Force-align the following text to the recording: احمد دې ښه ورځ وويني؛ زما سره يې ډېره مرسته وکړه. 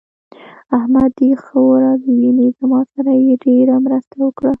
احمد 0.77 1.11
دې 1.19 1.31
ښه 1.43 1.59
ورځ 1.71 2.01
وويني؛ 2.05 2.47
زما 2.59 2.81
سره 2.93 3.11
يې 3.23 3.33
ډېره 3.45 3.75
مرسته 3.85 4.15
وکړه. 4.21 4.49